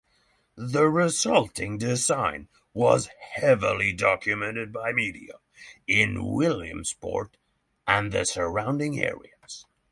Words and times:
The 0.55 0.89
resulting 0.89 1.77
design 1.77 2.47
was 2.73 3.07
heavily 3.35 3.93
documented 3.93 4.73
by 4.73 4.93
media 4.93 5.33
in 5.85 6.25
Williamsport 6.25 7.37
and 7.85 8.11
the 8.11 8.25
surrounding 8.25 8.99
areas. 8.99 9.67